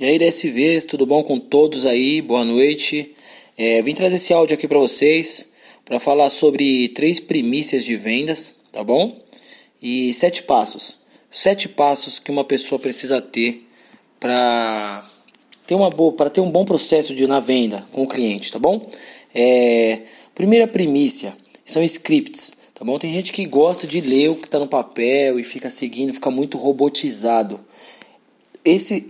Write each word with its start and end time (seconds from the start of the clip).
E 0.00 0.04
aí, 0.06 0.18
DSVs, 0.18 0.86
tudo 0.86 1.04
bom 1.04 1.22
com 1.22 1.38
todos 1.38 1.84
aí? 1.84 2.22
Boa 2.22 2.42
noite. 2.42 3.14
É, 3.54 3.82
vim 3.82 3.94
trazer 3.94 4.16
esse 4.16 4.32
áudio 4.32 4.54
aqui 4.54 4.66
para 4.66 4.78
vocês 4.78 5.50
para 5.84 6.00
falar 6.00 6.30
sobre 6.30 6.88
três 6.88 7.20
primícias 7.20 7.84
de 7.84 7.98
vendas, 7.98 8.52
tá 8.72 8.82
bom? 8.82 9.20
E 9.82 10.14
sete 10.14 10.42
passos. 10.44 11.00
Sete 11.30 11.68
passos 11.68 12.18
que 12.18 12.30
uma 12.30 12.44
pessoa 12.44 12.78
precisa 12.78 13.20
ter 13.20 13.68
para 14.18 15.06
ter 15.66 15.74
uma 15.74 15.90
boa, 15.90 16.14
para 16.14 16.30
ter 16.30 16.40
um 16.40 16.50
bom 16.50 16.64
processo 16.64 17.14
de 17.14 17.26
na 17.26 17.38
venda 17.38 17.86
com 17.92 18.02
o 18.02 18.08
cliente, 18.08 18.50
tá 18.50 18.58
bom? 18.58 18.88
É, 19.34 20.00
primeira 20.34 20.66
primícia 20.66 21.34
são 21.66 21.82
scripts, 21.82 22.54
tá 22.72 22.86
bom? 22.86 22.98
Tem 22.98 23.12
gente 23.12 23.34
que 23.34 23.44
gosta 23.44 23.86
de 23.86 24.00
ler 24.00 24.30
o 24.30 24.36
que 24.36 24.46
está 24.46 24.58
no 24.58 24.66
papel 24.66 25.38
e 25.38 25.44
fica 25.44 25.68
seguindo, 25.68 26.14
fica 26.14 26.30
muito 26.30 26.56
robotizado. 26.56 27.60
Esse, 28.64 29.06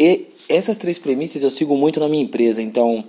essas 0.49 0.77
três 0.77 0.99
premissas 0.99 1.43
eu 1.43 1.51
sigo 1.51 1.77
muito 1.77 1.99
na 1.99 2.09
minha 2.09 2.23
empresa. 2.23 2.63
Então, 2.63 3.05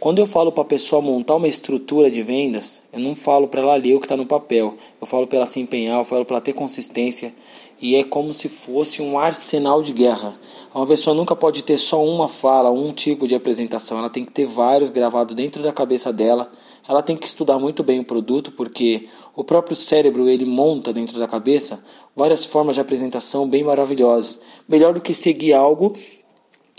quando 0.00 0.18
eu 0.18 0.26
falo 0.26 0.50
para 0.50 0.62
a 0.62 0.66
pessoa 0.66 1.02
montar 1.02 1.36
uma 1.36 1.46
estrutura 1.46 2.10
de 2.10 2.22
vendas, 2.22 2.82
eu 2.92 3.00
não 3.00 3.14
falo 3.14 3.48
para 3.48 3.60
ela 3.60 3.76
ler 3.76 3.94
o 3.94 4.00
que 4.00 4.06
está 4.06 4.16
no 4.16 4.24
papel. 4.24 4.74
Eu 5.00 5.06
falo 5.06 5.26
para 5.26 5.38
ela 5.38 5.46
se 5.46 5.60
empenhar, 5.60 5.98
eu 5.98 6.04
falo 6.04 6.24
para 6.24 6.36
ela 6.36 6.40
ter 6.40 6.52
consistência. 6.52 7.34
E 7.82 7.96
é 7.96 8.04
como 8.04 8.32
se 8.32 8.48
fosse 8.48 9.02
um 9.02 9.18
arsenal 9.18 9.82
de 9.82 9.92
guerra. 9.92 10.38
Uma 10.74 10.86
pessoa 10.86 11.14
nunca 11.14 11.34
pode 11.36 11.62
ter 11.62 11.76
só 11.76 12.04
uma 12.04 12.28
fala, 12.28 12.70
um 12.70 12.92
tipo 12.92 13.28
de 13.28 13.34
apresentação. 13.34 13.98
Ela 13.98 14.08
tem 14.08 14.24
que 14.24 14.32
ter 14.32 14.46
vários 14.46 14.90
gravados 14.90 15.34
dentro 15.34 15.62
da 15.62 15.72
cabeça 15.72 16.12
dela. 16.12 16.50
Ela 16.88 17.02
tem 17.02 17.16
que 17.16 17.26
estudar 17.26 17.58
muito 17.58 17.82
bem 17.82 18.00
o 18.00 18.04
produto, 18.04 18.52
porque 18.52 19.08
o 19.40 19.44
próprio 19.44 19.74
cérebro 19.74 20.28
ele 20.28 20.44
monta 20.44 20.92
dentro 20.92 21.18
da 21.18 21.26
cabeça 21.26 21.82
várias 22.14 22.44
formas 22.44 22.74
de 22.74 22.82
apresentação 22.82 23.48
bem 23.48 23.64
maravilhosas. 23.64 24.42
Melhor 24.68 24.92
do 24.92 25.00
que 25.00 25.14
seguir 25.14 25.54
algo 25.54 25.96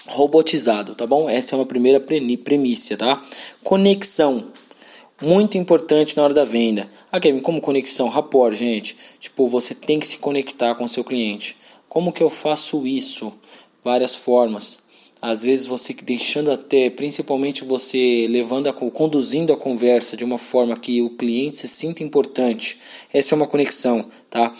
robotizado, 0.07 0.93
tá 0.93 1.07
bom? 1.07 1.27
Essa 1.27 1.55
é 1.55 1.57
uma 1.57 1.65
primeira 1.65 1.99
premissa, 1.99 2.95
tá? 2.95 3.23
Conexão. 3.63 4.51
Muito 5.19 5.57
importante 5.57 6.15
na 6.15 6.23
hora 6.23 6.35
da 6.35 6.45
venda. 6.45 6.87
Aqui, 7.11 7.41
como 7.41 7.59
conexão, 7.59 8.09
rapport, 8.09 8.55
gente. 8.55 8.95
Tipo, 9.19 9.47
você 9.47 9.73
tem 9.73 9.99
que 9.99 10.05
se 10.05 10.19
conectar 10.19 10.75
com 10.75 10.83
o 10.83 10.89
seu 10.89 11.03
cliente. 11.03 11.57
Como 11.89 12.13
que 12.13 12.21
eu 12.21 12.29
faço 12.29 12.85
isso? 12.85 13.33
Várias 13.83 14.15
formas. 14.15 14.83
Às 15.21 15.43
vezes 15.43 15.67
você 15.67 15.93
deixando 15.93 16.51
até, 16.51 16.89
principalmente 16.89 17.63
você 17.63 18.27
levando 18.27 18.67
a, 18.67 18.73
conduzindo 18.73 19.53
a 19.53 19.57
conversa 19.57 20.17
de 20.17 20.23
uma 20.23 20.39
forma 20.39 20.75
que 20.75 21.01
o 21.01 21.11
cliente 21.11 21.59
se 21.59 21.67
sinta 21.67 22.03
importante. 22.03 22.79
Essa 23.13 23.35
é 23.35 23.37
uma 23.37 23.45
conexão, 23.45 24.05
tá? 24.31 24.51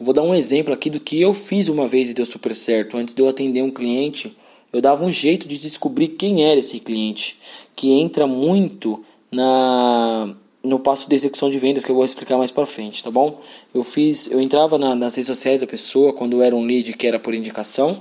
Vou 0.00 0.12
dar 0.12 0.22
um 0.22 0.34
exemplo 0.34 0.74
aqui 0.74 0.90
do 0.90 0.98
que 0.98 1.20
eu 1.20 1.32
fiz 1.32 1.68
uma 1.68 1.86
vez 1.86 2.10
e 2.10 2.14
deu 2.14 2.26
super 2.26 2.52
certo. 2.56 2.96
Antes 2.96 3.14
de 3.14 3.22
eu 3.22 3.28
atender 3.28 3.62
um 3.62 3.70
cliente, 3.70 4.36
eu 4.72 4.80
dava 4.80 5.04
um 5.04 5.12
jeito 5.12 5.46
de 5.46 5.56
descobrir 5.56 6.08
quem 6.08 6.44
era 6.50 6.58
esse 6.58 6.80
cliente, 6.80 7.38
que 7.76 7.92
entra 7.92 8.26
muito 8.26 9.04
na 9.30 10.34
no 10.64 10.78
passo 10.78 11.08
de 11.08 11.16
execução 11.16 11.50
de 11.50 11.58
vendas 11.58 11.84
que 11.84 11.90
eu 11.90 11.94
vou 11.96 12.04
explicar 12.04 12.38
mais 12.38 12.52
para 12.52 12.64
frente, 12.64 13.02
tá 13.02 13.10
bom? 13.10 13.40
Eu 13.74 13.82
fiz, 13.82 14.30
eu 14.30 14.40
entrava 14.40 14.78
na, 14.78 14.94
nas 14.94 15.16
redes 15.16 15.26
sociais 15.26 15.60
da 15.60 15.66
pessoa 15.66 16.12
quando 16.12 16.40
era 16.40 16.54
um 16.54 16.64
lead 16.64 16.92
que 16.92 17.04
era 17.04 17.18
por 17.18 17.34
indicação 17.34 18.00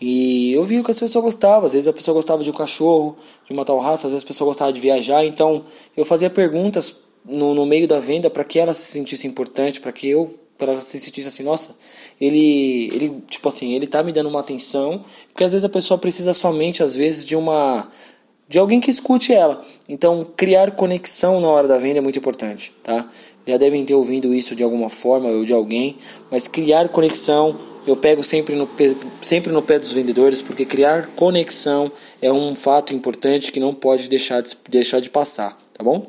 e 0.00 0.52
eu 0.52 0.64
vi 0.64 0.78
o 0.78 0.84
que 0.84 0.90
as 0.90 0.98
pessoas 0.98 1.24
gostavam. 1.24 1.66
Às 1.66 1.72
vezes 1.72 1.86
a 1.86 1.92
pessoa 1.92 2.14
gostava 2.14 2.42
de 2.42 2.50
um 2.50 2.54
cachorro, 2.54 3.16
de 3.46 3.52
uma 3.52 3.64
tal 3.64 3.78
raça, 3.78 4.06
às 4.06 4.12
vezes 4.12 4.24
a 4.24 4.26
pessoa 4.26 4.48
gostava 4.48 4.72
de 4.72 4.80
viajar. 4.80 5.24
Então 5.24 5.64
eu 5.96 6.04
fazia 6.04 6.30
perguntas 6.30 7.00
no, 7.24 7.54
no 7.54 7.66
meio 7.66 7.86
da 7.86 8.00
venda 8.00 8.30
para 8.30 8.42
que 8.44 8.58
ela 8.58 8.72
se 8.72 8.82
sentisse 8.82 9.26
importante, 9.26 9.80
para 9.80 9.92
que 9.92 10.08
eu 10.08 10.30
para 10.56 10.72
ela 10.72 10.80
se 10.82 11.00
sentisse 11.00 11.26
assim, 11.26 11.42
nossa, 11.42 11.74
ele, 12.20 12.90
ele, 12.92 13.22
tipo 13.30 13.48
assim, 13.48 13.72
ele 13.72 13.86
tá 13.86 14.02
me 14.02 14.12
dando 14.12 14.28
uma 14.28 14.40
atenção, 14.40 15.02
porque 15.32 15.42
às 15.42 15.52
vezes 15.52 15.64
a 15.64 15.70
pessoa 15.70 15.96
precisa 15.96 16.34
somente, 16.34 16.82
às 16.82 16.94
vezes, 16.94 17.24
de 17.24 17.34
uma, 17.34 17.90
de 18.50 18.58
alguém 18.58 18.80
que 18.80 18.90
escute 18.90 19.32
ela. 19.32 19.62
Então, 19.88 20.26
criar 20.36 20.72
conexão 20.72 21.40
na 21.40 21.46
hora 21.46 21.68
da 21.68 21.78
venda 21.78 21.98
é 21.98 22.00
muito 22.00 22.18
importante, 22.18 22.74
tá? 22.82 23.08
Já 23.46 23.56
devem 23.56 23.84
ter 23.84 23.94
ouvido 23.94 24.34
isso 24.34 24.56
de 24.56 24.64
alguma 24.64 24.90
forma 24.90 25.28
ou 25.28 25.44
de 25.44 25.52
alguém, 25.52 25.96
mas 26.32 26.48
criar 26.48 26.88
conexão, 26.88 27.56
eu 27.86 27.96
pego 27.96 28.24
sempre 28.24 28.56
no, 28.56 28.68
sempre 29.22 29.52
no 29.52 29.62
pé 29.62 29.78
dos 29.78 29.92
vendedores, 29.92 30.42
porque 30.42 30.64
criar 30.64 31.06
conexão 31.14 31.92
é 32.20 32.32
um 32.32 32.56
fato 32.56 32.92
importante 32.92 33.52
que 33.52 33.60
não 33.60 33.72
pode 33.72 34.08
deixar 34.08 34.42
de, 34.42 34.56
deixar 34.68 35.00
de 35.00 35.08
passar, 35.08 35.56
tá 35.72 35.84
bom? 35.84 36.04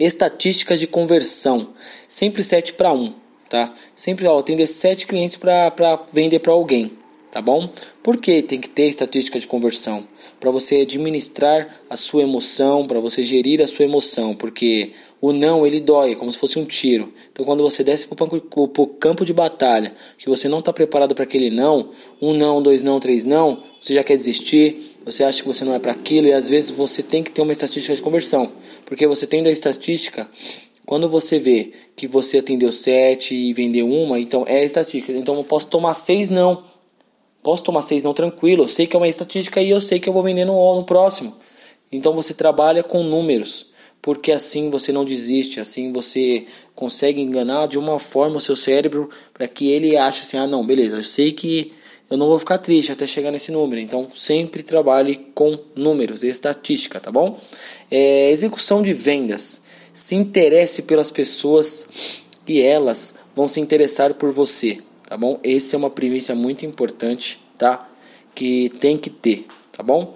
Estatísticas 0.00 0.80
de 0.80 0.86
conversão, 0.86 1.68
sempre 2.08 2.42
7 2.42 2.72
para 2.72 2.90
1 2.90 3.12
tá? 3.48 3.72
Sempre 3.96 4.26
ó, 4.26 4.38
atender 4.38 4.66
sete 4.66 5.06
clientes 5.06 5.36
para 5.36 6.04
vender 6.12 6.38
para 6.40 6.52
alguém, 6.52 6.97
tá 7.30 7.42
bom? 7.42 7.68
Por 8.02 8.16
que 8.16 8.42
tem 8.42 8.60
que 8.60 8.68
ter 8.68 8.88
estatística 8.88 9.38
de 9.38 9.46
conversão? 9.46 10.06
Para 10.40 10.50
você 10.50 10.82
administrar 10.82 11.80
a 11.88 11.96
sua 11.96 12.22
emoção, 12.22 12.86
para 12.86 13.00
você 13.00 13.22
gerir 13.22 13.60
a 13.62 13.66
sua 13.66 13.84
emoção, 13.84 14.34
porque 14.34 14.92
o 15.20 15.32
não 15.32 15.66
ele 15.66 15.80
dói, 15.80 16.14
como 16.14 16.30
se 16.30 16.38
fosse 16.38 16.58
um 16.58 16.64
tiro. 16.64 17.12
Então, 17.32 17.44
quando 17.44 17.62
você 17.62 17.82
desce 17.82 18.06
para 18.06 18.24
o 18.24 18.86
campo 18.86 19.24
de 19.24 19.32
batalha, 19.32 19.92
que 20.16 20.28
você 20.28 20.48
não 20.48 20.60
está 20.60 20.72
preparado 20.72 21.14
para 21.14 21.24
aquele 21.24 21.50
não, 21.50 21.90
um 22.20 22.32
não, 22.32 22.62
dois 22.62 22.82
não, 22.82 23.00
três 23.00 23.24
não, 23.24 23.62
você 23.80 23.94
já 23.94 24.04
quer 24.04 24.16
desistir, 24.16 24.96
você 25.04 25.24
acha 25.24 25.42
que 25.42 25.48
você 25.48 25.64
não 25.64 25.74
é 25.74 25.78
para 25.78 25.92
aquilo 25.92 26.28
e 26.28 26.32
às 26.32 26.48
vezes 26.48 26.70
você 26.70 27.02
tem 27.02 27.22
que 27.22 27.30
ter 27.30 27.42
uma 27.42 27.52
estatística 27.52 27.94
de 27.94 28.02
conversão, 28.02 28.52
porque 28.84 29.06
você 29.06 29.26
tendo 29.26 29.48
a 29.48 29.52
estatística, 29.52 30.28
quando 30.88 31.06
você 31.06 31.38
vê 31.38 31.72
que 31.94 32.06
você 32.06 32.38
atendeu 32.38 32.72
sete 32.72 33.34
e 33.34 33.52
vendeu 33.52 33.86
uma, 33.86 34.18
então 34.18 34.44
é 34.48 34.64
estatística. 34.64 35.12
Então 35.12 35.36
eu 35.36 35.44
posso 35.44 35.66
tomar 35.66 35.92
seis 35.92 36.30
não. 36.30 36.64
Posso 37.42 37.64
tomar 37.64 37.82
seis 37.82 38.02
não 38.02 38.14
tranquilo. 38.14 38.64
Eu 38.64 38.68
sei 38.68 38.86
que 38.86 38.96
é 38.96 38.98
uma 38.98 39.08
estatística 39.08 39.60
e 39.60 39.70
eu 39.70 39.80
sei 39.80 40.00
que 40.00 40.08
eu 40.08 40.12
vou 40.12 40.22
vender 40.22 40.44
no, 40.44 40.74
no 40.74 40.84
próximo. 40.84 41.36
Então 41.90 42.12
você 42.12 42.34
trabalha 42.34 42.82
com 42.82 43.02
números. 43.02 43.72
Porque 44.00 44.30
assim 44.30 44.70
você 44.70 44.92
não 44.92 45.04
desiste, 45.04 45.60
assim 45.60 45.92
você 45.92 46.46
consegue 46.74 47.20
enganar 47.20 47.66
de 47.66 47.76
uma 47.76 47.98
forma 47.98 48.36
o 48.36 48.40
seu 48.40 48.54
cérebro 48.54 49.10
para 49.34 49.48
que 49.48 49.68
ele 49.68 49.96
ache 49.96 50.22
assim: 50.22 50.36
ah, 50.36 50.46
não, 50.46 50.64
beleza, 50.64 50.96
eu 50.96 51.04
sei 51.04 51.32
que 51.32 51.72
eu 52.10 52.16
não 52.16 52.28
vou 52.28 52.38
ficar 52.38 52.58
triste 52.58 52.90
até 52.90 53.06
chegar 53.06 53.30
nesse 53.30 53.52
número. 53.52 53.80
Então, 53.80 54.08
sempre 54.14 54.62
trabalhe 54.62 55.16
com 55.34 55.58
números, 55.74 56.22
estatística, 56.22 56.98
tá 56.98 57.12
bom? 57.12 57.38
É, 57.90 58.30
execução 58.30 58.80
de 58.80 58.94
vendas 58.94 59.62
se 59.92 60.14
interesse 60.14 60.82
pelas 60.82 61.10
pessoas 61.10 62.22
e 62.46 62.62
elas 62.62 63.14
vão 63.34 63.46
se 63.46 63.60
interessar 63.60 64.14
por 64.14 64.32
você, 64.32 64.78
tá 65.08 65.16
bom? 65.16 65.40
Essa 65.42 65.74
é 65.74 65.78
uma 65.78 65.88
premissa 65.88 66.34
muito 66.34 66.66
importante, 66.66 67.40
tá? 67.56 67.88
Que 68.34 68.68
tem 68.78 68.98
que 68.98 69.08
ter, 69.08 69.46
tá 69.72 69.82
bom? 69.82 70.14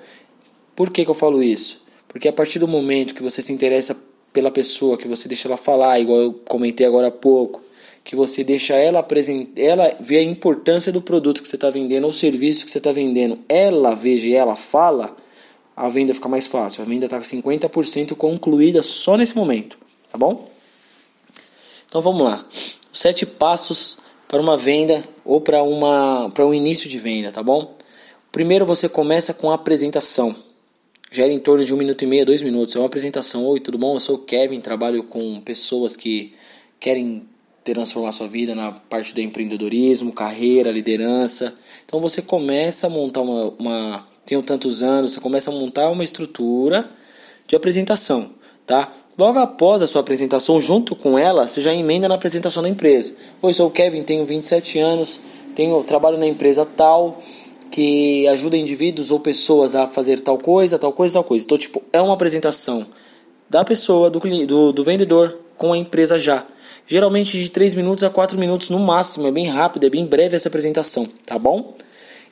Por 0.76 0.90
que, 0.90 1.02
que 1.02 1.10
eu 1.10 1.14
falo 1.14 1.42
isso? 1.42 1.82
Porque 2.06 2.28
a 2.28 2.32
partir 2.32 2.58
do 2.58 2.68
momento 2.68 3.14
que 3.14 3.22
você 3.22 3.40
se 3.40 3.54
interessa 3.54 3.96
pela 4.34 4.50
pessoa, 4.50 4.98
que 4.98 5.08
você 5.08 5.28
deixa 5.28 5.48
ela 5.48 5.56
falar, 5.56 5.98
igual 5.98 6.20
eu 6.20 6.32
comentei 6.46 6.86
agora 6.86 7.08
há 7.08 7.10
pouco, 7.10 7.62
que 8.04 8.14
você 8.14 8.44
deixa 8.44 8.74
ela 8.74 8.98
apresentar, 8.98 9.58
ela 9.58 9.96
ver 9.98 10.18
a 10.18 10.22
importância 10.22 10.92
do 10.92 11.00
produto 11.00 11.40
que 11.40 11.48
você 11.48 11.56
está 11.56 11.70
vendendo 11.70 12.04
ou 12.04 12.12
serviço 12.12 12.66
que 12.66 12.70
você 12.70 12.78
está 12.78 12.92
vendendo, 12.92 13.38
ela 13.48 13.94
veja 13.94 14.28
e 14.28 14.34
ela 14.34 14.56
fala, 14.56 15.16
a 15.74 15.88
venda 15.88 16.12
fica 16.12 16.28
mais 16.28 16.46
fácil. 16.46 16.82
A 16.82 16.84
venda 16.84 17.06
está 17.06 17.18
50% 17.18 18.14
concluída 18.14 18.82
só 18.82 19.16
nesse 19.16 19.34
momento, 19.34 19.78
tá 20.10 20.18
bom? 20.18 20.50
Então 21.86 22.02
vamos 22.02 22.22
lá. 22.22 22.44
Sete 22.92 23.24
passos 23.24 24.01
para 24.32 24.40
uma 24.40 24.56
venda 24.56 25.04
ou 25.26 25.42
para 25.42 25.62
uma 25.62 26.30
para 26.30 26.46
um 26.46 26.54
início 26.54 26.88
de 26.88 26.98
venda, 26.98 27.30
tá 27.30 27.42
bom? 27.42 27.74
Primeiro 28.32 28.64
você 28.64 28.88
começa 28.88 29.34
com 29.34 29.50
a 29.50 29.54
apresentação. 29.56 30.34
Gera 31.10 31.30
em 31.30 31.38
torno 31.38 31.62
de 31.62 31.74
um 31.74 31.76
minuto 31.76 32.02
e 32.02 32.06
meio, 32.06 32.24
dois 32.24 32.42
minutos. 32.42 32.74
É 32.74 32.78
uma 32.78 32.86
apresentação. 32.86 33.44
Oi, 33.44 33.60
tudo 33.60 33.76
bom? 33.76 33.94
Eu 33.94 34.00
sou 34.00 34.14
o 34.14 34.18
Kevin, 34.20 34.58
trabalho 34.58 35.04
com 35.04 35.38
pessoas 35.40 35.94
que 35.94 36.32
querem 36.80 37.28
transformar 37.62 38.10
sua 38.12 38.26
vida 38.26 38.54
na 38.54 38.72
parte 38.72 39.14
do 39.14 39.20
empreendedorismo, 39.20 40.10
carreira, 40.12 40.70
liderança. 40.70 41.54
Então 41.84 42.00
você 42.00 42.22
começa 42.22 42.86
a 42.86 42.90
montar 42.90 43.20
uma, 43.20 43.54
uma 43.58 44.08
tenho 44.24 44.42
tantos 44.42 44.82
anos, 44.82 45.12
você 45.12 45.20
começa 45.20 45.50
a 45.50 45.52
montar 45.52 45.90
uma 45.90 46.02
estrutura 46.02 46.88
de 47.46 47.54
apresentação, 47.54 48.30
tá? 48.64 48.90
Logo 49.18 49.38
após 49.38 49.82
a 49.82 49.86
sua 49.86 50.00
apresentação, 50.00 50.58
junto 50.58 50.96
com 50.96 51.18
ela, 51.18 51.46
você 51.46 51.60
já 51.60 51.74
emenda 51.74 52.08
na 52.08 52.14
apresentação 52.14 52.62
da 52.62 52.68
empresa. 52.68 53.12
Oi, 53.42 53.52
sou 53.52 53.66
o 53.68 53.70
Kevin, 53.70 54.02
tenho 54.02 54.24
27 54.24 54.78
anos, 54.78 55.20
tenho 55.54 55.82
trabalho 55.84 56.16
na 56.16 56.26
empresa 56.26 56.64
tal, 56.64 57.20
que 57.70 58.26
ajuda 58.28 58.56
indivíduos 58.56 59.10
ou 59.10 59.20
pessoas 59.20 59.74
a 59.74 59.86
fazer 59.86 60.20
tal 60.20 60.38
coisa, 60.38 60.78
tal 60.78 60.94
coisa, 60.94 61.12
tal 61.14 61.24
coisa. 61.24 61.44
Então, 61.44 61.58
tipo, 61.58 61.82
é 61.92 62.00
uma 62.00 62.14
apresentação 62.14 62.86
da 63.50 63.62
pessoa, 63.62 64.08
do, 64.08 64.18
do, 64.46 64.72
do 64.72 64.82
vendedor 64.84 65.38
com 65.58 65.74
a 65.74 65.76
empresa 65.76 66.18
já. 66.18 66.46
Geralmente 66.86 67.38
de 67.38 67.50
3 67.50 67.74
minutos 67.74 68.04
a 68.04 68.08
4 68.08 68.38
minutos 68.38 68.70
no 68.70 68.78
máximo, 68.78 69.26
é 69.26 69.30
bem 69.30 69.46
rápido, 69.46 69.84
é 69.84 69.90
bem 69.90 70.06
breve 70.06 70.36
essa 70.36 70.48
apresentação, 70.48 71.06
tá 71.26 71.38
bom? 71.38 71.74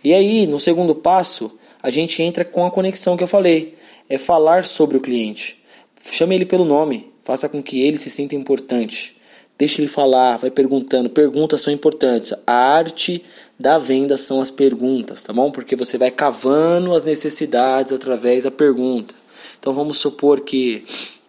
E 0.02 0.14
aí, 0.14 0.46
no 0.46 0.58
segundo 0.58 0.94
passo, 0.94 1.52
a 1.82 1.90
gente 1.90 2.22
entra 2.22 2.42
com 2.42 2.64
a 2.64 2.70
conexão 2.70 3.18
que 3.18 3.22
eu 3.22 3.28
falei. 3.28 3.76
É 4.08 4.16
falar 4.16 4.64
sobre 4.64 4.96
o 4.96 5.00
cliente. 5.00 5.59
Chame 6.00 6.34
ele 6.34 6.46
pelo 6.46 6.64
nome. 6.64 7.12
Faça 7.22 7.48
com 7.48 7.62
que 7.62 7.82
ele 7.82 7.98
se 7.98 8.08
sinta 8.08 8.34
importante. 8.34 9.16
Deixe 9.58 9.80
ele 9.80 9.88
falar, 9.88 10.38
vai 10.38 10.50
perguntando. 10.50 11.10
Perguntas 11.10 11.60
são 11.60 11.72
importantes. 11.72 12.32
A 12.46 12.54
arte 12.54 13.22
da 13.58 13.76
venda 13.76 14.16
são 14.16 14.40
as 14.40 14.50
perguntas, 14.50 15.22
tá 15.22 15.34
bom? 15.34 15.50
Porque 15.50 15.76
você 15.76 15.98
vai 15.98 16.10
cavando 16.10 16.94
as 16.94 17.04
necessidades 17.04 17.92
através 17.92 18.44
da 18.44 18.50
pergunta. 18.50 19.14
Então 19.58 19.74
vamos 19.74 19.98
supor 19.98 20.40
que 20.40 20.84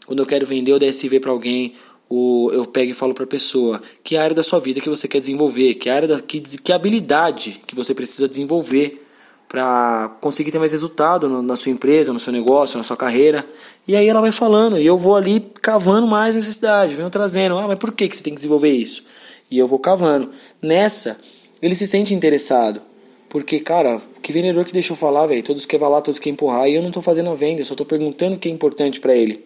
quando 0.06 0.20
eu 0.20 0.26
quero 0.26 0.46
vender 0.46 0.72
o 0.72 0.80
DSV 0.80 1.20
para 1.20 1.32
alguém, 1.32 1.74
eu 2.10 2.66
pego 2.66 2.92
e 2.92 2.94
falo 2.94 3.14
para 3.14 3.26
a 3.26 3.28
pessoa 3.28 3.82
que 4.04 4.16
área 4.16 4.36
da 4.36 4.44
sua 4.44 4.60
vida 4.60 4.80
que 4.80 4.90
você 4.90 5.08
quer 5.08 5.20
desenvolver, 5.20 5.76
que 5.76 5.90
área 5.90 6.08
da, 6.08 6.22
que, 6.22 6.40
que 6.40 6.72
habilidade 6.72 7.62
que 7.68 7.76
você 7.76 7.94
precisa 7.94 8.28
desenvolver 8.28 9.01
para 9.52 10.16
conseguir 10.22 10.50
ter 10.50 10.60
mais 10.60 10.72
resultado 10.72 11.28
na 11.42 11.58
sua 11.58 11.74
empresa, 11.74 12.14
no 12.14 12.20
seu 12.22 12.32
negócio, 12.32 12.78
na 12.78 12.86
sua 12.86 12.96
carreira. 12.96 13.46
E 13.86 13.98
aí 13.98 14.08
ela 14.08 14.22
vai 14.22 14.32
falando, 14.32 14.80
e 14.80 14.86
eu 14.86 14.98
vou 14.98 15.14
ali 15.14 15.46
cavando 15.62 16.08
mais 16.08 16.38
necessidade, 16.38 16.96
venho 16.96 17.10
trazendo, 17.10 17.58
ah, 17.58 17.68
mas 17.68 17.78
por 17.78 17.92
que, 17.92 18.08
que 18.08 18.16
você 18.16 18.24
tem 18.24 18.32
que 18.32 18.38
desenvolver 18.38 18.70
isso? 18.70 19.04
E 19.52 19.58
eu 19.58 19.68
vou 19.68 19.78
cavando. 19.78 20.30
Nessa, 20.62 21.20
ele 21.62 21.76
se 21.76 21.86
sente 21.86 22.14
interessado. 22.14 22.82
Porque, 23.28 23.60
cara, 23.60 24.02
que 24.22 24.32
vendedor 24.32 24.64
que 24.64 24.72
deixou 24.72 24.96
falar, 24.96 25.28
velho? 25.28 25.44
Todos 25.44 25.66
querem 25.66 25.86
falar, 25.86 26.02
todos 26.02 26.18
querem 26.18 26.34
empurrar. 26.34 26.70
E 26.70 26.76
eu 26.76 26.82
não 26.82 26.92
tô 26.92 27.02
fazendo 27.02 27.30
a 27.30 27.36
venda, 27.36 27.60
eu 27.60 27.66
só 27.66 27.76
tô 27.76 27.84
perguntando 27.84 28.38
o 28.38 28.40
que 28.40 28.48
é 28.48 28.52
importante 28.52 29.02
para 29.02 29.14
ele. 29.14 29.46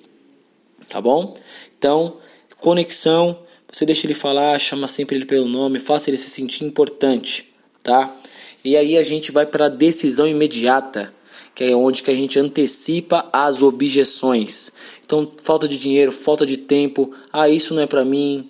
Tá 0.88 1.02
bom? 1.02 1.34
Então, 1.78 2.18
conexão. 2.60 3.40
Você 3.72 3.88
deixa 3.88 4.06
ele 4.06 4.14
falar, 4.14 4.60
chama 4.60 4.88
sempre 4.88 5.16
ele 5.16 5.26
pelo 5.26 5.48
nome, 5.48 5.80
faça 5.80 6.12
ele 6.12 6.18
se 6.18 6.30
sentir 6.30 6.64
importante, 6.64 7.54
tá? 7.84 8.16
E 8.66 8.76
aí 8.76 8.98
a 8.98 9.04
gente 9.04 9.32
vai 9.32 9.46
para 9.46 9.68
a 9.68 9.70
decisão 9.70 10.28
imediata, 10.28 11.14
que 11.54 11.64
é 11.64 11.76
onde 11.76 12.04
que 12.04 12.10
a 12.10 12.16
gente 12.16 12.40
antecipa 12.40 13.30
as 13.32 13.62
objeções. 13.62 14.72
Então, 15.06 15.32
falta 15.44 15.68
de 15.68 15.78
dinheiro, 15.78 16.12
falta 16.12 16.46
de 16.46 16.58
tempo, 16.58 17.12
ah, 17.32 17.48
isso 17.48 17.74
não 17.76 17.84
é 17.84 17.88
para 17.88 18.04
mim, 18.04 18.50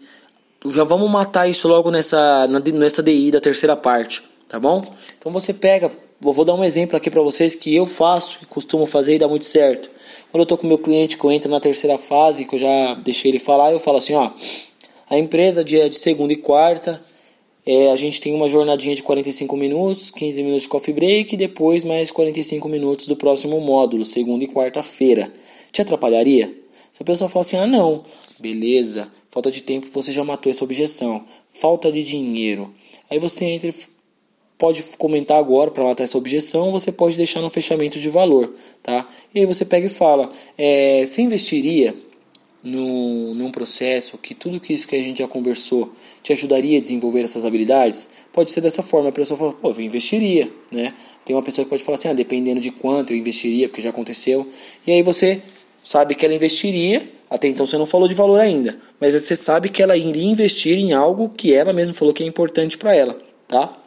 já 0.72 0.84
vamos 0.84 1.10
matar 1.10 1.48
isso 1.48 1.68
logo 1.68 1.92
nessa, 1.92 2.48
nessa 2.48 3.04
DI 3.04 3.32
da 3.32 3.40
terceira 3.40 3.76
parte, 3.76 4.24
tá 4.48 4.60
bom? 4.60 4.84
Então 5.18 5.32
você 5.32 5.54
pega, 5.54 5.92
vou 6.20 6.46
dar 6.46 6.54
um 6.54 6.64
exemplo 6.64 6.98
aqui 6.98 7.10
para 7.10 7.22
vocês 7.22 7.54
que 7.54 7.76
eu 7.76 7.86
faço 7.86 8.40
e 8.42 8.46
costumo 8.46 8.86
fazer 8.86 9.16
e 9.16 9.20
dá 9.20 9.28
muito 9.28 9.46
certo. 9.46 9.90
Quando 10.32 10.42
eu 10.42 10.46
tô 10.46 10.58
com 10.58 10.66
meu 10.66 10.78
cliente 10.78 11.18
que 11.18 11.24
eu 11.24 11.32
entro 11.32 11.50
na 11.52 11.60
terceira 11.60 11.98
fase, 11.98 12.46
que 12.46 12.56
eu 12.56 12.60
já 12.60 12.94
deixei 12.96 13.32
ele 13.32 13.40
falar, 13.40 13.72
eu 13.72 13.80
falo 13.80 13.98
assim, 13.98 14.16
ó, 14.16 14.32
a 15.10 15.18
empresa 15.18 15.64
dia 15.64 15.90
de 15.90 15.98
segunda 15.98 16.34
e 16.34 16.38
quarta, 16.38 17.02
é, 17.66 17.92
a 17.92 17.96
gente 17.96 18.22
tem 18.22 18.34
uma 18.34 18.48
jornadinha 18.48 18.96
de 18.96 19.04
45 19.04 19.58
minutos, 19.58 20.12
15 20.12 20.44
minutos 20.44 20.64
de 20.64 20.70
coffee 20.70 20.94
break 20.94 21.34
e 21.34 21.38
depois 21.38 21.84
mais 21.84 22.12
45 22.12 22.68
minutos 22.70 23.08
do 23.08 23.16
próximo 23.16 23.60
módulo, 23.60 24.06
segunda 24.06 24.44
e 24.44 24.48
quarta-feira. 24.48 25.32
Te 25.72 25.82
atrapalharia? 25.82 26.54
Se 26.92 27.02
a 27.02 27.06
pessoa 27.06 27.30
fala 27.30 27.42
assim, 27.42 27.58
ah 27.58 27.68
não, 27.68 28.04
beleza, 28.40 29.12
Falta 29.36 29.52
de 29.52 29.62
tempo, 29.62 29.88
você 29.92 30.14
já 30.14 30.24
matou 30.24 30.50
essa 30.50 30.64
objeção. 30.64 31.26
Falta 31.52 31.92
de 31.92 32.02
dinheiro. 32.02 32.74
Aí 33.10 33.20
você 33.20 33.44
entra 33.44 33.74
pode 34.58 34.82
comentar 34.98 35.38
agora 35.38 35.70
para 35.70 35.84
matar 35.84 36.06
essa 36.06 36.18
objeção, 36.18 36.72
você 36.72 36.90
pode 36.90 37.18
deixar 37.18 37.42
no 37.42 37.50
fechamento 37.50 38.00
de 38.00 38.10
valor, 38.10 38.54
tá? 38.82 39.06
E 39.34 39.42
aí 39.42 39.46
você 39.46 39.66
pega 39.66 39.88
e 39.88 39.90
fala, 39.90 40.30
é, 40.58 41.06
você 41.06 41.22
investiria 41.22 41.94
no, 42.66 43.36
num 43.36 43.52
processo 43.52 44.18
que 44.18 44.34
tudo 44.34 44.60
que 44.60 44.74
isso 44.74 44.88
que 44.88 44.96
a 44.96 45.02
gente 45.02 45.20
já 45.20 45.28
conversou 45.28 45.94
te 46.24 46.34
ajudaria 46.34 46.80
a 46.80 46.82
desenvolver 46.82 47.22
essas 47.22 47.46
habilidades? 47.46 48.10
Pode 48.34 48.52
ser 48.52 48.60
dessa 48.60 48.82
forma, 48.82 49.10
a 49.10 49.12
pessoa 49.12 49.38
fala, 49.38 49.54
pô, 49.54 49.70
eu 49.70 49.82
investiria, 49.82 50.52
né? 50.72 50.94
Tem 51.24 51.36
uma 51.36 51.44
pessoa 51.44 51.64
que 51.64 51.70
pode 51.70 51.84
falar 51.84 51.96
assim, 51.96 52.10
ah, 52.10 52.14
dependendo 52.14 52.60
de 52.60 52.72
quanto 52.72 53.14
eu 53.14 53.18
investiria, 53.18 53.70
porque 53.70 53.82
já 53.82 53.92
aconteceu. 53.92 54.50
E 54.86 54.92
aí 54.92 55.04
você 55.04 55.42
sabe 55.84 56.16
que 56.16 56.26
ela 56.26 56.34
investiria, 56.34 57.08
até 57.30 57.48
então 57.48 57.66
você 57.66 57.78
não 57.78 57.86
falou 57.86 58.08
de 58.08 58.16
valor 58.16 58.40
ainda, 58.40 58.78
mas 59.00 59.14
você 59.14 59.36
sabe 59.36 59.70
que 59.70 59.84
ela 59.84 59.96
iria 59.96 60.26
investir 60.26 60.78
em 60.78 60.94
algo 60.94 61.30
que 61.30 61.54
ela 61.54 61.72
mesma 61.72 61.94
falou 61.94 62.14
que 62.14 62.24
é 62.24 62.28
importante 62.28 62.78
para 62.78 62.96
ela, 62.96 63.18
tá? 63.48 63.78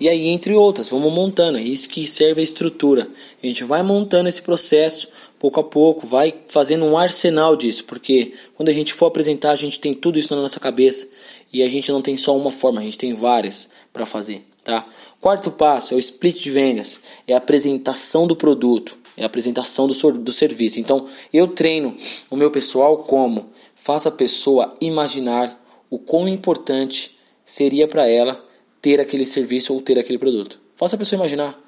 E 0.00 0.08
aí, 0.08 0.28
entre 0.28 0.54
outras, 0.54 0.88
vamos 0.88 1.12
montando, 1.12 1.58
é 1.58 1.62
isso 1.62 1.88
que 1.88 2.06
serve 2.06 2.40
a 2.40 2.44
estrutura. 2.44 3.08
A 3.42 3.46
gente 3.46 3.64
vai 3.64 3.82
montando 3.82 4.28
esse 4.28 4.40
processo 4.40 5.08
pouco 5.38 5.58
a 5.58 5.64
pouco, 5.64 6.06
vai 6.06 6.34
fazendo 6.48 6.84
um 6.84 6.96
arsenal 6.96 7.56
disso, 7.56 7.84
porque 7.84 8.32
quando 8.54 8.68
a 8.68 8.72
gente 8.72 8.94
for 8.94 9.06
apresentar, 9.06 9.50
a 9.50 9.56
gente 9.56 9.80
tem 9.80 9.92
tudo 9.92 10.18
isso 10.18 10.34
na 10.34 10.42
nossa 10.42 10.60
cabeça 10.60 11.08
e 11.52 11.62
a 11.62 11.68
gente 11.68 11.90
não 11.90 12.02
tem 12.02 12.16
só 12.16 12.36
uma 12.36 12.50
forma, 12.50 12.80
a 12.80 12.84
gente 12.84 12.98
tem 12.98 13.14
várias 13.14 13.68
para 13.92 14.06
fazer, 14.06 14.44
tá? 14.62 14.86
Quarto 15.20 15.50
passo 15.50 15.94
é 15.94 15.96
o 15.96 16.00
split 16.00 16.40
de 16.40 16.50
vendas, 16.50 17.00
é 17.26 17.34
a 17.34 17.38
apresentação 17.38 18.26
do 18.26 18.36
produto 18.36 18.98
é 19.18 19.24
a 19.24 19.26
apresentação 19.26 19.88
do, 19.88 20.12
do 20.12 20.32
serviço. 20.32 20.78
Então, 20.78 21.06
eu 21.32 21.48
treino 21.48 21.96
o 22.30 22.36
meu 22.36 22.52
pessoal 22.52 22.98
como 22.98 23.50
faça 23.74 24.08
a 24.08 24.12
pessoa 24.12 24.76
imaginar 24.80 25.60
o 25.90 25.98
quão 25.98 26.28
importante 26.28 27.18
seria 27.44 27.88
para 27.88 28.06
ela 28.06 28.47
ter 28.80 29.00
aquele 29.00 29.26
serviço 29.26 29.74
ou 29.74 29.80
ter 29.80 29.98
aquele 29.98 30.18
produto. 30.18 30.60
Faça 30.76 30.96
a 30.96 30.98
pessoa 30.98 31.18
imaginar. 31.18 31.58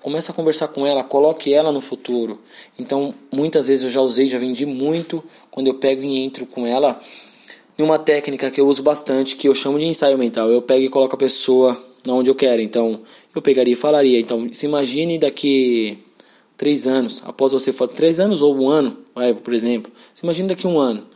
Começa 0.00 0.32
a 0.32 0.34
conversar 0.34 0.68
com 0.68 0.86
ela, 0.86 1.04
coloque 1.04 1.52
ela 1.52 1.70
no 1.70 1.80
futuro. 1.80 2.40
Então, 2.78 3.14
muitas 3.30 3.66
vezes 3.66 3.84
eu 3.84 3.90
já 3.90 4.00
usei, 4.00 4.26
já 4.26 4.38
vendi 4.38 4.64
muito 4.64 5.22
quando 5.50 5.66
eu 5.66 5.74
pego 5.74 6.02
e 6.02 6.18
entro 6.18 6.46
com 6.46 6.66
ela 6.66 6.98
em 7.78 7.82
uma 7.82 7.98
técnica 7.98 8.50
que 8.50 8.60
eu 8.60 8.66
uso 8.66 8.82
bastante, 8.82 9.36
que 9.36 9.48
eu 9.48 9.54
chamo 9.54 9.78
de 9.78 9.84
ensaio 9.84 10.16
mental. 10.16 10.50
Eu 10.50 10.62
pego 10.62 10.84
e 10.84 10.88
coloco 10.88 11.14
a 11.14 11.18
pessoa 11.18 11.78
onde 12.06 12.30
eu 12.30 12.34
quero. 12.34 12.62
Então, 12.62 13.02
eu 13.34 13.42
pegaria 13.42 13.74
e 13.74 13.76
falaria. 13.76 14.18
Então, 14.18 14.50
se 14.52 14.64
imagine 14.66 15.18
daqui 15.18 15.98
três 16.56 16.86
anos, 16.86 17.22
após 17.26 17.52
você 17.52 17.72
fazer 17.72 17.92
três 17.92 18.18
anos 18.20 18.40
ou 18.40 18.56
um 18.56 18.68
ano, 18.68 18.96
por 19.42 19.52
exemplo, 19.52 19.92
você 20.14 20.24
imagina 20.24 20.48
daqui 20.48 20.66
um 20.66 20.78
ano, 20.78 21.06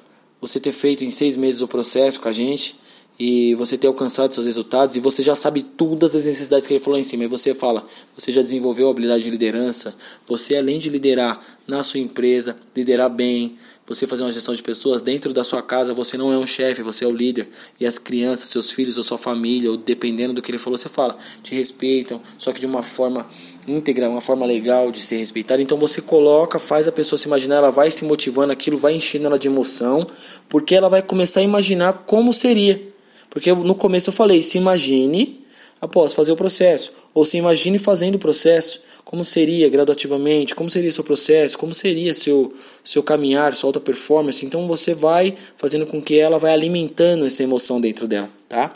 você 0.41 0.61
ter 0.61 0.73
feito 0.73 1.05
em 1.05 1.11
seis 1.11 1.37
meses 1.37 1.61
o 1.61 1.69
processo 1.69 2.21
com 2.21 2.29
a 2.29 2.33
gente 2.33 2.77
e 3.19 3.55
você 3.55 3.79
ter 3.79 3.87
alcançado 3.87 4.35
seus 4.35 4.47
resultados 4.47 4.97
e 4.97 5.01
você 5.01 5.23
já 5.23 5.35
sabe 5.35 5.63
todas 5.63 6.15
as 6.15 6.27
necessidades 6.27 6.67
que 6.67 6.75
ele 6.75 6.83
falou 6.83 6.99
em 6.99 7.03
cima 7.03 7.25
e 7.25 7.27
você 7.27 7.55
fala, 7.55 7.87
você 8.15 8.31
já 8.31 8.43
desenvolveu 8.43 8.89
a 8.89 8.91
habilidade 8.91 9.25
de 9.25 9.31
liderança, 9.31 9.97
você 10.27 10.57
além 10.57 10.79
de 10.79 10.91
liderar 10.91 11.41
na 11.67 11.83
sua 11.83 12.01
empresa, 12.01 12.57
liderar 12.75 13.09
bem, 13.09 13.57
você 13.87 14.07
fazer 14.07 14.25
uma 14.25 14.33
gestão 14.33 14.53
de 14.53 14.63
pessoas 14.63 15.01
dentro 15.01 15.33
da 15.33 15.45
sua 15.45 15.63
casa, 15.63 15.95
você 15.95 16.17
não 16.17 16.33
é 16.33 16.37
um 16.37 16.47
chefe, 16.47 16.83
você 16.83 17.05
é 17.05 17.09
o 17.09 17.13
líder. 17.13 17.49
E 17.79 17.87
as 17.87 17.99
crianças, 17.99 18.49
seus 18.49 18.71
filhos 18.71 18.99
ou 18.99 19.05
sua 19.05 19.17
família, 19.17 19.71
ou 19.71 19.77
dependendo 19.77 20.35
do 20.35 20.43
que 20.43 20.51
ele 20.51 20.59
falou, 20.59 20.77
você 20.77 20.89
fala, 20.89 21.17
te 21.43 21.55
respeitam, 21.55 22.21
só 22.37 22.53
que 22.53 22.59
de 22.59 22.67
uma 22.67 22.83
forma 22.83 23.27
íntegra, 23.67 24.09
uma 24.09 24.21
forma 24.21 24.45
legal 24.45 24.91
de 24.91 25.01
ser 25.01 25.19
respeitada. 25.19 25.63
Então 25.63 25.79
você 25.79 26.01
coloca, 26.01 26.59
faz 26.59 26.89
a 26.89 26.93
pessoa 26.93 27.17
se 27.17 27.29
imaginar, 27.29 27.57
ela 27.57 27.71
vai 27.71 27.91
se 27.91 28.05
motivando, 28.05 28.53
aquilo 28.53 28.77
vai 28.77 28.95
enchendo 28.95 29.27
ela 29.27 29.39
de 29.39 29.47
emoção, 29.47 30.05
porque 30.49 30.75
ela 30.75 30.89
vai 30.89 31.01
começar 31.01 31.41
a 31.41 31.45
imaginar 31.45 32.05
como 32.07 32.33
seria. 32.33 32.86
Porque 33.37 33.53
no 33.53 33.75
começo 33.75 34.09
eu 34.09 34.15
falei, 34.15 34.43
se 34.43 34.57
imagine 34.57 35.45
após 35.79 36.15
fazer 36.15 36.33
o 36.33 36.37
processo, 36.37 36.95
ou 37.13 37.23
se 37.23 37.37
imagine 37.37 37.77
fazendo 37.77 38.15
o 38.15 38.19
processo 38.19 38.81
como 39.05 39.23
seria 39.23 39.69
gradativamente, 39.69 40.55
como 40.55 40.71
seria 40.71 40.91
seu 40.91 41.05
processo, 41.05 41.59
como 41.59 41.75
seria 41.75 42.15
seu 42.15 42.55
seu 42.83 43.03
caminhar, 43.03 43.53
sua 43.53 43.69
alta 43.69 43.79
performance. 43.79 44.47
Então 44.47 44.67
você 44.67 44.95
vai 44.95 45.37
fazendo 45.59 45.85
com 45.85 46.01
que 46.01 46.19
ela 46.19 46.39
vai 46.39 46.51
alimentando 46.51 47.27
essa 47.27 47.43
emoção 47.43 47.79
dentro 47.79 48.09
dela, 48.09 48.31
tá? 48.49 48.73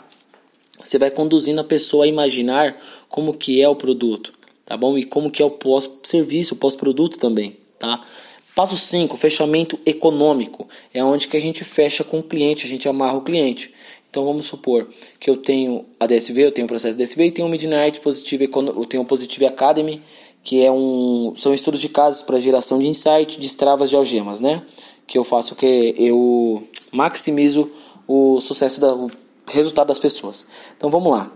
Você 0.79 0.99
vai 0.99 1.09
conduzindo 1.09 1.59
a 1.59 1.63
pessoa 1.63 2.05
a 2.05 2.07
imaginar 2.07 2.79
como 3.09 3.33
que 3.33 3.59
é 3.63 3.67
o 3.67 3.75
produto, 3.75 4.31
tá 4.63 4.77
bom? 4.77 4.95
E 4.95 5.03
como 5.03 5.31
que 5.31 5.41
é 5.41 5.45
o 5.45 5.49
pós-serviço, 5.49 6.53
o 6.53 6.57
pós-produto 6.57 7.17
também, 7.17 7.57
tá? 7.79 8.05
Passo 8.53 8.77
5, 8.77 9.17
fechamento 9.17 9.79
econômico. 9.87 10.69
É 10.93 11.03
onde 11.03 11.27
que 11.27 11.35
a 11.35 11.41
gente 11.41 11.63
fecha 11.63 12.03
com 12.03 12.19
o 12.19 12.23
cliente, 12.23 12.67
a 12.67 12.69
gente 12.69 12.87
amarra 12.87 13.17
o 13.17 13.21
cliente. 13.21 13.73
Então 14.11 14.25
vamos 14.25 14.45
supor 14.45 14.89
que 15.19 15.29
eu 15.29 15.37
tenho 15.37 15.85
a 15.97 16.05
DSV, 16.05 16.43
eu 16.43 16.51
tenho 16.51 16.65
o 16.65 16.67
processo 16.67 16.97
DSV 16.97 17.27
e 17.27 17.31
tenho 17.31 17.47
o 17.47 17.51
Midnight 17.51 18.01
Positive, 18.01 18.49
eu 18.53 18.85
tenho 18.85 19.03
o 19.03 19.05
Positive 19.05 19.45
Academy 19.47 20.01
que 20.43 20.63
é 20.63 20.71
um, 20.71 21.33
são 21.35 21.53
estudos 21.53 21.79
de 21.79 21.87
casos 21.87 22.21
para 22.21 22.39
geração 22.39 22.79
de 22.79 22.87
insight, 22.87 23.39
de 23.39 23.55
travas 23.55 23.89
de 23.89 23.95
algemas, 23.95 24.41
né? 24.41 24.63
Que 25.05 25.17
eu 25.17 25.23
faço 25.23 25.55
que 25.55 25.95
eu 25.97 26.63
maximizo 26.91 27.69
o 28.07 28.41
sucesso 28.41 28.81
da, 28.81 28.93
o 28.93 29.09
resultado 29.47 29.87
das 29.87 29.99
pessoas. 29.99 30.47
Então 30.75 30.89
vamos 30.89 31.11
lá. 31.11 31.31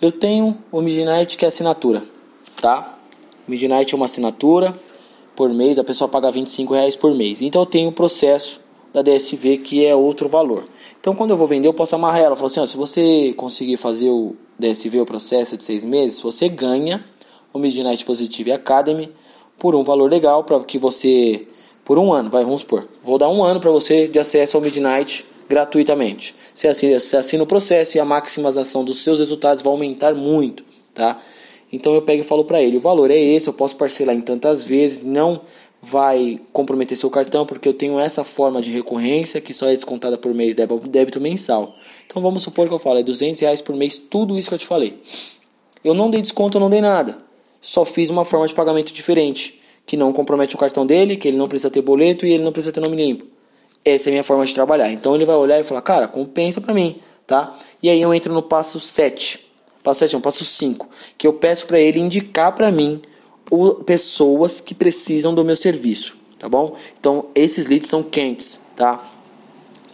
Eu 0.00 0.12
tenho 0.12 0.56
o 0.70 0.80
Midnight 0.80 1.36
que 1.36 1.44
é 1.44 1.48
assinatura, 1.48 2.02
tá? 2.62 2.98
Midnight 3.46 3.92
é 3.92 3.96
uma 3.96 4.06
assinatura 4.06 4.74
por 5.34 5.52
mês, 5.52 5.78
a 5.78 5.84
pessoa 5.84 6.08
paga 6.08 6.30
25 6.30 6.72
reais 6.72 6.94
por 6.96 7.14
mês. 7.14 7.42
Então 7.42 7.62
eu 7.62 7.66
tenho 7.66 7.88
o 7.90 7.92
processo 7.92 8.60
da 8.92 9.02
DSV 9.02 9.58
que 9.58 9.84
é 9.84 9.94
outro 9.94 10.28
valor. 10.28 10.64
Então 11.00 11.14
quando 11.14 11.30
eu 11.30 11.36
vou 11.36 11.46
vender 11.46 11.68
eu 11.68 11.74
posso 11.74 11.94
amarrar 11.94 12.20
ela, 12.20 12.36
falar 12.36 12.46
assim, 12.46 12.60
ó, 12.60 12.66
se 12.66 12.76
você 12.76 13.32
conseguir 13.36 13.76
fazer 13.76 14.10
o 14.10 14.34
DSV, 14.58 15.00
o 15.00 15.06
processo 15.06 15.56
de 15.56 15.64
seis 15.64 15.84
meses, 15.84 16.20
você 16.20 16.48
ganha 16.48 17.04
o 17.52 17.58
Midnight 17.58 18.04
Positive 18.04 18.52
Academy 18.52 19.12
por 19.58 19.74
um 19.74 19.84
valor 19.84 20.10
legal 20.10 20.44
para 20.44 20.58
que 20.64 20.78
você 20.78 21.46
por 21.84 21.98
um 21.98 22.12
ano, 22.12 22.28
vai, 22.28 22.44
vamos 22.44 22.60
supor, 22.60 22.86
vou 23.02 23.16
dar 23.16 23.30
um 23.30 23.42
ano 23.42 23.60
para 23.60 23.70
você 23.70 24.06
de 24.06 24.18
acesso 24.18 24.58
ao 24.58 24.62
Midnight 24.62 25.24
gratuitamente. 25.48 26.34
Você 26.54 26.68
assina, 26.68 27.00
você 27.00 27.16
assina 27.16 27.42
o 27.42 27.46
processo 27.46 27.96
e 27.96 28.00
a 28.00 28.04
maximização 28.04 28.84
dos 28.84 29.02
seus 29.02 29.18
resultados 29.18 29.62
vai 29.62 29.72
aumentar 29.72 30.14
muito, 30.14 30.62
tá? 30.92 31.18
Então 31.72 31.94
eu 31.94 32.02
pego 32.02 32.20
e 32.20 32.24
falo 32.24 32.44
para 32.44 32.62
ele, 32.62 32.76
o 32.76 32.80
valor 32.80 33.10
é 33.10 33.16
esse, 33.16 33.48
eu 33.48 33.54
posso 33.54 33.76
parcelar 33.76 34.14
em 34.14 34.20
tantas 34.20 34.64
vezes, 34.64 35.02
não 35.02 35.40
vai 35.80 36.40
comprometer 36.52 36.96
seu 36.96 37.10
cartão 37.10 37.46
porque 37.46 37.68
eu 37.68 37.72
tenho 37.72 37.98
essa 37.98 38.24
forma 38.24 38.60
de 38.60 38.70
recorrência 38.70 39.40
que 39.40 39.54
só 39.54 39.68
é 39.68 39.72
descontada 39.72 40.18
por 40.18 40.34
mês 40.34 40.54
débito 40.54 41.20
mensal. 41.20 41.76
Então 42.06 42.20
vamos 42.20 42.42
supor 42.42 42.68
que 42.68 42.74
eu 42.74 42.78
falo 42.78 42.98
é 42.98 43.02
200 43.02 43.40
reais 43.40 43.60
por 43.60 43.76
mês, 43.76 43.96
tudo 43.96 44.38
isso 44.38 44.48
que 44.48 44.54
eu 44.54 44.58
te 44.58 44.66
falei. 44.66 45.00
Eu 45.84 45.94
não 45.94 46.10
dei 46.10 46.20
desconto, 46.20 46.58
eu 46.58 46.60
não 46.60 46.70
dei 46.70 46.80
nada. 46.80 47.18
Só 47.60 47.84
fiz 47.84 48.10
uma 48.10 48.24
forma 48.24 48.46
de 48.46 48.54
pagamento 48.54 48.92
diferente, 48.92 49.60
que 49.86 49.96
não 49.96 50.12
compromete 50.12 50.54
o 50.54 50.58
cartão 50.58 50.84
dele, 50.84 51.16
que 51.16 51.28
ele 51.28 51.36
não 51.36 51.48
precisa 51.48 51.70
ter 51.70 51.82
boleto 51.82 52.26
e 52.26 52.32
ele 52.32 52.42
não 52.42 52.52
precisa 52.52 52.72
ter 52.72 52.80
nome 52.80 52.96
limpo. 52.96 53.24
Essa 53.84 54.08
é 54.08 54.10
a 54.10 54.12
minha 54.12 54.24
forma 54.24 54.44
de 54.44 54.54
trabalhar. 54.54 54.90
Então 54.90 55.14
ele 55.14 55.24
vai 55.24 55.36
olhar 55.36 55.58
e 55.58 55.64
falar, 55.64 55.82
cara, 55.82 56.08
compensa 56.08 56.60
para 56.60 56.74
mim, 56.74 57.00
tá? 57.26 57.56
E 57.82 57.88
aí 57.88 58.02
eu 58.02 58.12
entro 58.12 58.32
no 58.32 58.42
passo 58.42 58.80
7. 58.80 59.46
Passo 59.82 60.00
7 60.00 60.14
não, 60.14 60.20
passo 60.20 60.44
5, 60.44 60.88
que 61.16 61.26
eu 61.26 61.32
peço 61.32 61.66
para 61.66 61.80
ele 61.80 62.00
indicar 62.00 62.54
para 62.54 62.70
mim 62.70 63.00
pessoas 63.84 64.60
que 64.60 64.74
precisam 64.74 65.34
do 65.34 65.44
meu 65.44 65.56
serviço, 65.56 66.16
tá 66.38 66.48
bom? 66.48 66.76
Então 66.98 67.26
esses 67.34 67.66
leads 67.66 67.88
são 67.88 68.02
quentes, 68.02 68.60
tá? 68.76 69.02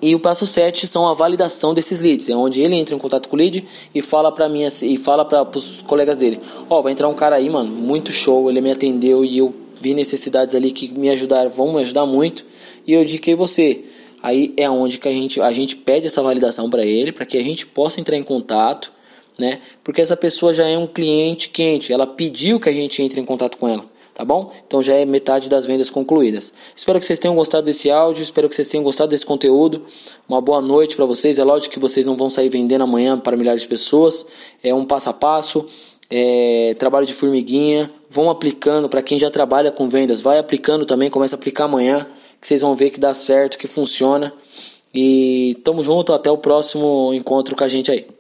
E 0.03 0.15
o 0.15 0.21
passo 0.21 0.47
7 0.47 0.87
são 0.87 1.09
a 1.09 1.15
validação 1.15 1.73
desses 1.73 2.01
leads, 2.01 2.29
é 2.29 2.37
onde 2.37 2.61
ele 2.61 2.75
entra 2.75 2.95
em 2.95 2.99
contato 2.99 3.29
com 3.29 3.37
o 3.37 3.39
lead 3.39 3.65
e 3.95 4.03
fala 4.03 4.31
para 4.31 4.49
mim 4.49 4.67
e 4.83 4.99
fala 4.99 5.25
para 5.25 5.49
os 5.57 5.81
colegas 5.83 6.19
dele, 6.19 6.39
ó, 6.69 6.79
oh, 6.79 6.83
vai 6.83 6.93
entrar 6.93 7.09
um 7.09 7.15
cara 7.15 7.37
aí, 7.37 7.49
mano, 7.49 7.71
muito 7.71 8.13
show, 8.13 8.51
ele 8.51 8.61
me 8.61 8.71
atendeu 8.71 9.25
e 9.25 9.39
eu 9.39 9.55
vi 9.81 9.95
necessidades 9.95 10.55
ali 10.55 10.73
que 10.73 10.89
me 10.93 11.09
ajudaram, 11.09 11.51
vão 11.51 11.73
me 11.73 11.83
ajudar 11.83 12.07
muito, 12.07 12.45
e 12.87 12.93
eu 12.93 13.03
indiquei 13.03 13.35
você. 13.35 13.85
Aí 14.23 14.55
é 14.57 14.69
onde 14.69 14.99
que 14.99 15.09
a 15.09 15.11
gente 15.11 15.41
a 15.41 15.53
gente 15.53 15.77
pede 15.77 16.07
essa 16.07 16.23
validação 16.23 16.71
para 16.71 16.85
ele, 16.85 17.13
para 17.13 17.27
que 17.27 17.37
a 17.37 17.45
gente 17.45 17.67
possa 17.67 18.01
entrar 18.01 18.17
em 18.17 18.23
contato, 18.23 18.93
né? 19.38 19.61
Porque 19.83 20.00
essa 20.00 20.17
pessoa 20.17 20.55
já 20.55 20.67
é 20.69 20.76
um 20.79 20.87
cliente 20.87 21.49
quente, 21.49 21.93
ela 21.93 22.07
pediu 22.07 22.61
que 22.61 22.69
a 22.69 22.73
gente 22.73 23.03
entre 23.03 23.21
em 23.21 23.25
contato 23.25 23.59
com 23.59 23.69
ela 23.69 23.95
tá 24.14 24.25
bom? 24.25 24.53
Então 24.67 24.81
já 24.81 24.95
é 24.95 25.05
metade 25.05 25.49
das 25.49 25.67
vendas 25.67 25.91
concluídas. 25.91 26.55
Espero 26.75 27.00
que 27.00 27.05
vocês 27.05 27.19
tenham 27.19 27.35
gostado 27.35 27.67
desse 27.67 27.91
áudio, 27.91 28.23
espero 28.23 28.49
que 28.49 28.55
vocês 28.55 28.69
tenham 28.69 28.85
gostado 28.85 29.11
desse 29.11 29.26
conteúdo. 29.26 29.83
Uma 30.29 30.41
boa 30.41 30.62
noite 30.62 30.95
para 30.95 31.05
vocês. 31.05 31.37
É 31.37 31.45
lógico 31.45 31.75
que 31.75 31.81
vocês 31.81 32.07
não 32.07 32.17
vão 32.17 32.31
sair 32.31 32.49
vendendo 32.49 32.83
amanhã 32.83 33.19
para 33.19 33.37
milhares 33.37 33.62
de 33.62 33.69
pessoas. 33.69 34.26
É 34.62 34.73
um 34.73 34.85
passo 34.85 35.11
a 35.11 35.12
passo, 35.12 35.67
é 36.09 36.76
trabalho 36.79 37.05
de 37.05 37.12
formiguinha. 37.12 37.91
Vão 38.09 38.31
aplicando 38.31 38.88
para 38.88 39.03
quem 39.03 39.19
já 39.19 39.31
trabalha 39.31 39.73
com 39.73 39.88
vendas, 39.88 40.21
vai 40.21 40.38
aplicando 40.38 40.87
também, 40.87 41.11
começa 41.11 41.35
a 41.35 41.38
aplicar 41.38 41.64
amanhã, 41.64 42.07
que 42.41 42.47
vocês 42.47 42.61
vão 42.61 42.76
ver 42.76 42.91
que 42.91 43.00
dá 43.00 43.12
certo, 43.12 43.59
que 43.59 43.67
funciona. 43.67 44.33
E 44.95 45.59
tamo 45.64 45.83
junto, 45.83 46.12
até 46.12 46.31
o 46.31 46.38
próximo 46.38 47.12
encontro 47.12 47.57
com 47.57 47.64
a 47.64 47.69
gente 47.69 47.91
aí. 47.91 48.13